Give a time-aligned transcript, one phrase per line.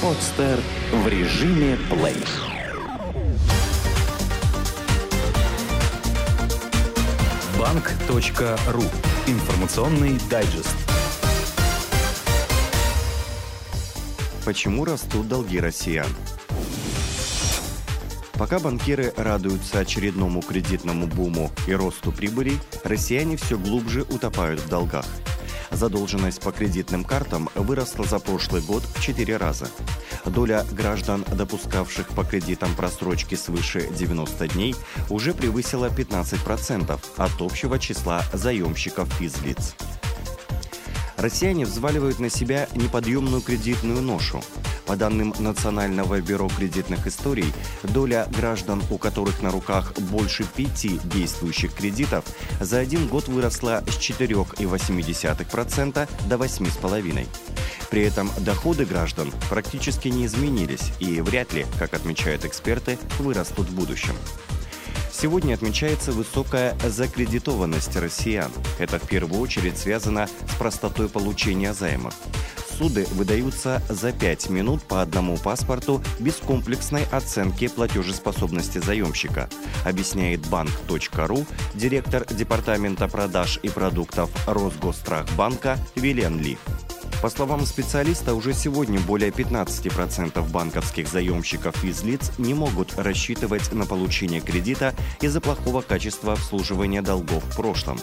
[0.00, 0.60] Подстер
[0.92, 2.14] в режиме плей.
[7.58, 8.84] Банк.ру.
[9.26, 10.76] Информационный дайджест.
[14.44, 16.06] Почему растут долги россиян?
[18.34, 25.06] Пока банкиры радуются очередному кредитному буму и росту прибылей, россияне все глубже утопают в долгах.
[25.70, 29.66] Задолженность по кредитным картам выросла за прошлый год в 4 раза.
[30.24, 34.74] Доля граждан, допускавших по кредитам просрочки свыше 90 дней,
[35.08, 39.74] уже превысила 15% от общего числа заемщиков физлиц.
[41.18, 44.40] Россияне взваливают на себя неподъемную кредитную ношу.
[44.86, 51.74] По данным Национального бюро кредитных историй, доля граждан, у которых на руках больше пяти действующих
[51.74, 52.24] кредитов,
[52.60, 57.26] за один год выросла с 4,8% до 8,5%.
[57.90, 63.74] При этом доходы граждан практически не изменились и вряд ли, как отмечают эксперты, вырастут в
[63.74, 64.14] будущем.
[65.20, 68.52] Сегодня отмечается высокая закредитованность россиян.
[68.78, 72.14] Это в первую очередь связано с простотой получения займов
[72.78, 79.48] суды выдаются за 5 минут по одному паспорту без комплексной оценки платежеспособности заемщика,
[79.84, 86.56] объясняет банк.ру директор Департамента продаж и продуктов Росгосстрахбанка Вилен Ли.
[87.20, 93.86] По словам специалиста, уже сегодня более 15% банковских заемщиков из лиц не могут рассчитывать на
[93.86, 97.98] получение кредита из-за плохого качества обслуживания долгов в прошлом.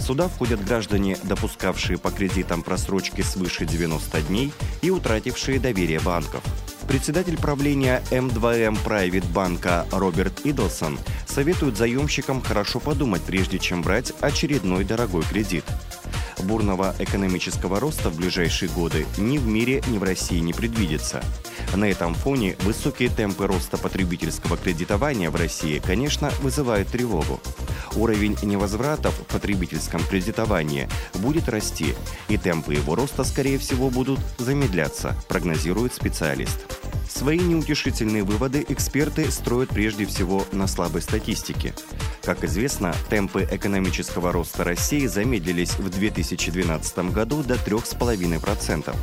[0.00, 6.42] Сюда входят граждане, допускавшие по кредитам просрочки свыше 90 дней и утратившие доверие банков.
[6.88, 14.82] Председатель правления М2М Private банка Роберт Идлсон советует заемщикам хорошо подумать, прежде чем брать очередной
[14.82, 15.64] дорогой кредит.
[16.40, 21.22] Бурного экономического роста в ближайшие годы ни в мире, ни в России не предвидится.
[21.74, 27.40] На этом фоне высокие темпы роста потребительского кредитования в России, конечно, вызывают тревогу.
[27.94, 31.94] Уровень невозвратов в потребительском кредитовании будет расти,
[32.28, 36.79] и темпы его роста, скорее всего, будут замедляться, прогнозирует специалист.
[37.12, 41.74] Свои неутешительные выводы эксперты строят прежде всего на слабой статистике.
[42.22, 48.94] Как известно, темпы экономического роста России замедлились в 2012 году до 3,5%.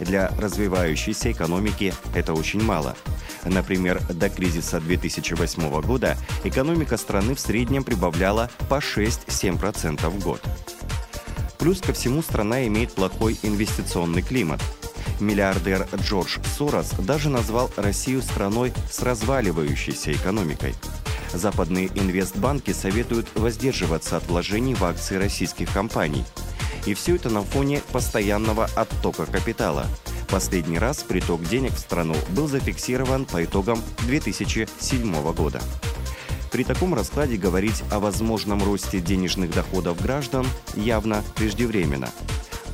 [0.00, 2.96] Для развивающейся экономики это очень мало.
[3.44, 10.42] Например, до кризиса 2008 года экономика страны в среднем прибавляла по 6-7% в год.
[11.58, 14.60] Плюс ко всему страна имеет плохой инвестиционный климат–
[15.20, 20.74] Миллиардер Джордж Сорос даже назвал Россию страной с разваливающейся экономикой.
[21.32, 26.24] Западные инвестбанки советуют воздерживаться от вложений в акции российских компаний.
[26.86, 29.86] И все это на фоне постоянного оттока капитала.
[30.28, 35.60] Последний раз приток денег в страну был зафиксирован по итогам 2007 года.
[36.52, 42.10] При таком раскладе говорить о возможном росте денежных доходов граждан явно преждевременно–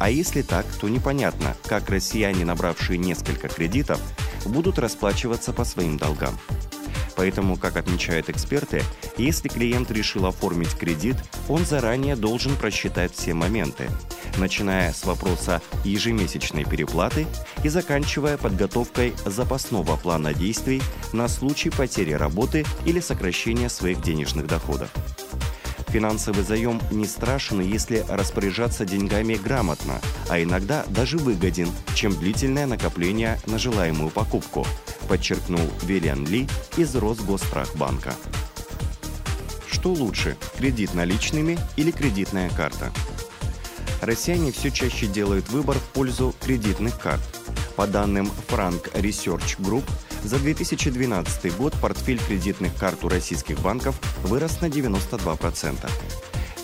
[0.00, 4.00] а если так, то непонятно, как россияне, набравшие несколько кредитов,
[4.46, 6.36] будут расплачиваться по своим долгам.
[7.16, 8.82] Поэтому, как отмечают эксперты,
[9.18, 11.16] если клиент решил оформить кредит,
[11.50, 13.90] он заранее должен просчитать все моменты,
[14.38, 17.26] начиная с вопроса ежемесячной переплаты
[17.62, 20.80] и заканчивая подготовкой запасного плана действий
[21.12, 24.88] на случай потери работы или сокращения своих денежных доходов.
[25.92, 33.40] Финансовый заем не страшен, если распоряжаться деньгами грамотно, а иногда даже выгоден, чем длительное накопление
[33.46, 34.64] на желаемую покупку,
[35.08, 36.46] подчеркнул Виллиан Ли
[36.76, 38.14] из Росгосстрахбанка.
[39.68, 42.92] Что лучше, кредит наличными или кредитная карта?
[44.00, 47.20] Россияне все чаще делают выбор в пользу кредитных карт.
[47.74, 49.84] По данным Frank Research Group,
[50.25, 55.91] за 2012 год портфель кредитных карт у российских банков вырос на 92%.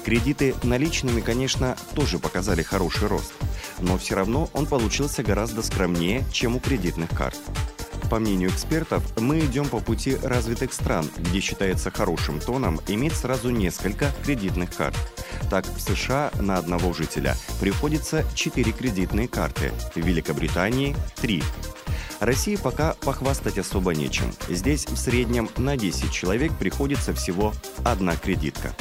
[0.05, 3.33] Кредиты наличными, конечно, тоже показали хороший рост,
[3.81, 7.39] но все равно он получился гораздо скромнее, чем у кредитных карт.
[8.09, 13.51] По мнению экспертов, мы идем по пути развитых стран, где считается хорошим тоном иметь сразу
[13.51, 14.97] несколько кредитных карт.
[15.51, 21.43] Так, в США на одного жителя приходится 4 кредитные карты, в Великобритании– 3,
[22.21, 24.33] России пока похвастать особо нечем.
[24.49, 27.53] Здесь в среднем на 10 человек приходится всего
[27.85, 28.75] одна кредитка.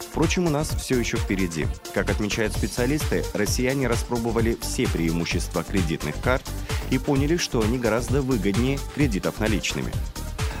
[0.00, 1.66] Впрочем, у нас все еще впереди.
[1.94, 6.42] Как отмечают специалисты, россияне распробовали все преимущества кредитных карт
[6.90, 9.92] и поняли, что они гораздо выгоднее кредитов наличными.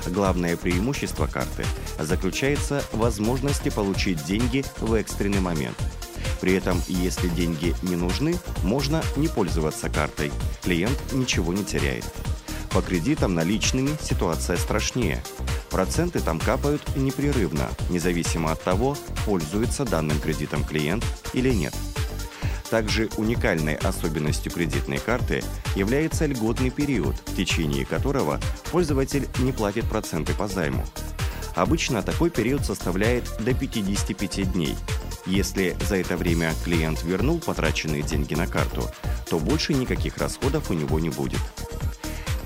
[0.06, 1.64] Главное преимущество карты
[1.98, 5.76] заключается в возможности получить деньги в экстренный момент–
[6.40, 10.30] При этом, если деньги не нужны, можно не пользоваться картой.
[10.62, 12.04] Клиент ничего не теряет.
[12.70, 15.22] По кредитам наличными ситуация страшнее.
[15.70, 21.74] Проценты там капают непрерывно, независимо от того, пользуется данным кредитом клиент или нет.
[22.70, 25.42] Также уникальной особенностью кредитной карты
[25.74, 28.38] является льготный период, в течение которого
[28.70, 30.84] пользователь не платит проценты по займу.
[31.54, 34.76] Обычно такой период составляет до 55 дней.
[35.26, 38.90] Если за это время клиент вернул потраченные деньги на карту,
[39.28, 41.40] то больше никаких расходов у него не будет.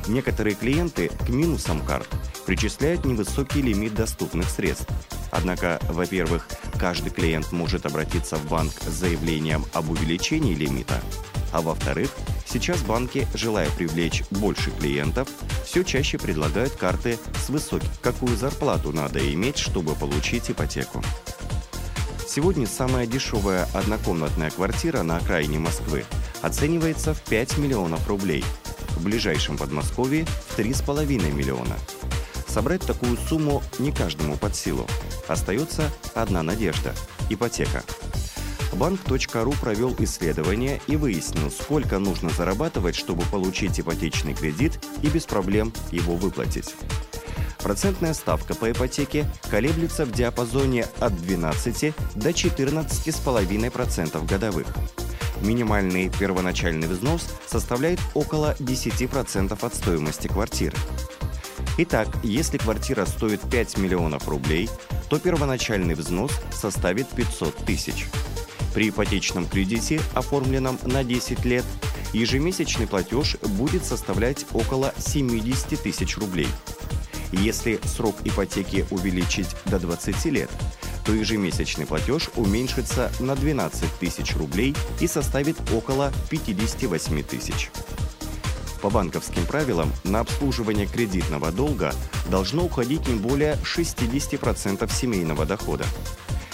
[0.09, 2.09] Некоторые клиенты к минусам карт
[2.45, 4.89] причисляют невысокий лимит доступных средств.
[5.31, 6.49] Однако, во-первых,
[6.79, 11.01] каждый клиент может обратиться в банк с заявлением об увеличении лимита,
[11.53, 12.11] а во-вторых,
[12.47, 15.29] сейчас банки, желая привлечь больше клиентов,
[15.65, 17.89] все чаще предлагают карты с высоким.
[18.01, 21.03] Какую зарплату надо иметь, чтобы получить ипотеку?
[22.35, 26.07] Сегодня самая дешевая однокомнатная квартира на окраине Москвы
[26.41, 28.43] оценивается в 5 миллионов рублей–
[28.97, 31.77] в ближайшем Подмосковье в 3,5 миллиона.
[32.49, 34.87] Собрать такую сумму не каждому под силу.
[35.29, 36.95] Остается одна надежда–
[37.29, 37.85] ипотека.
[38.73, 45.71] Банк.ру провел исследование и выяснил, сколько нужно зарабатывать, чтобы получить ипотечный кредит и без проблем
[45.91, 46.75] его выплатить.
[47.63, 54.67] Процентная ставка по ипотеке колеблется в диапазоне от 12 до 14,5% годовых.
[55.43, 60.77] Минимальный первоначальный взнос составляет около 10% от стоимости квартиры.
[61.79, 64.69] Итак, если квартира стоит 5 миллионов рублей,
[65.09, 68.09] то первоначальный взнос составит 500 тысяч.
[68.75, 71.65] При ипотечном кредите, оформленном на 10 лет,
[72.13, 76.49] ежемесячный платеж будет составлять около 70 тысяч рублей.
[77.33, 80.51] Если срок ипотеки увеличить до 20 лет,
[81.05, 87.71] то ежемесячный платеж уменьшится на 12 тысяч рублей и составит около 58 тысяч.
[88.83, 91.95] По банковским правилам на обслуживание кредитного долга
[92.31, 95.85] должно уходить не более 60% семейного дохода.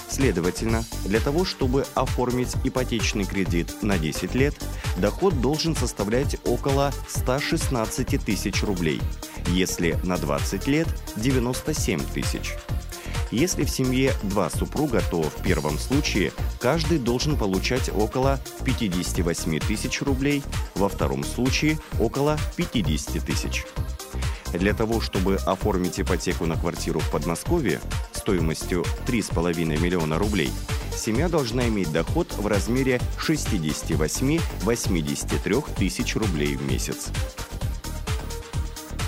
[0.09, 4.55] Следовательно, для того, чтобы оформить ипотечный кредит на 10 лет,
[4.99, 9.01] доход должен составлять около 116 тысяч рублей,
[9.49, 12.55] если на 20 лет– 97 тысяч.
[13.31, 20.01] Если в семье два супруга, то в первом случае каждый должен получать около 58 тысяч
[20.01, 20.43] рублей,
[20.75, 23.67] во втором случае около 50 тысяч.
[24.55, 27.81] Для того, чтобы оформить ипотеку на квартиру в Подмосковье
[28.13, 30.51] стоимостью 3,5 миллиона рублей,
[30.99, 37.09] семья должна иметь доход в размере 68-83 тысяч рублей в месяц.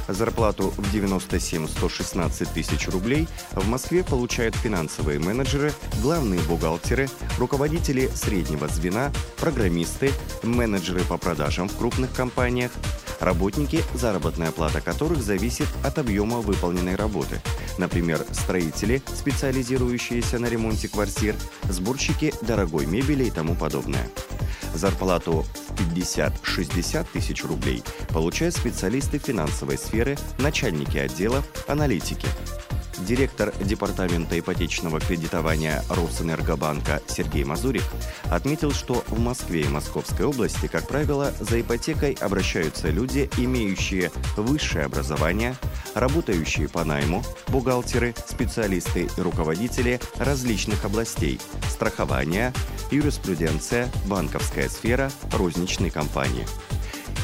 [0.08, 5.72] Зарплату в 97-116 тысяч рублей в Москве получают финансовые менеджеры,
[6.02, 7.08] главные бухгалтеры,
[7.38, 10.10] руководители среднего звена, программисты,
[10.42, 12.72] менеджеры по продажам в крупных компаниях,
[13.20, 17.40] работники, заработная плата которых зависит от объема выполненной работы.
[17.78, 21.36] Например, строители, специализирующиеся на ремонте квартир,
[21.68, 24.08] сборщики дорогой мебели и тому подобное.
[24.74, 32.28] Зарплату в 50-60 тысяч рублей получают специалисты финансовой сферы, начальники отделов, аналитики.
[33.06, 37.84] Директор Департамента ипотечного кредитования Росэнергобанка Сергей Мазурик
[38.24, 44.84] отметил, что в Москве и Московской области, как правило, за ипотекой обращаются люди, имеющие высшее
[44.84, 45.56] образование,
[45.94, 51.40] работающие по найму, бухгалтеры, специалисты и руководители различных областей–
[51.70, 52.52] страхования,
[52.90, 56.46] юриспруденция, банковская сфера, розничные компании.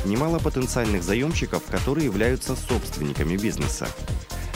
[0.04, 3.88] Немало потенциальных заемщиков, которые являются собственниками бизнеса.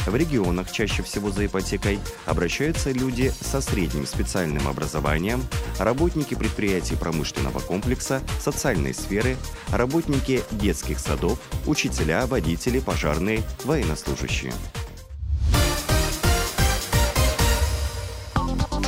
[0.06, 5.42] В регионах чаще всего за ипотекой обращаются люди со средним специальным образованием,
[5.78, 9.36] работники предприятий промышленного комплекса, социальной сферы,
[9.70, 14.52] работники детских садов, учителя, водители, пожарные, военнослужащие.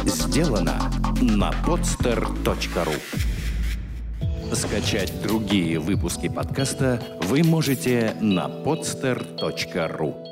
[0.05, 0.91] Сделано
[1.21, 2.95] на podster.ru
[4.55, 10.32] Скачать другие выпуски подкаста вы можете на podster.ru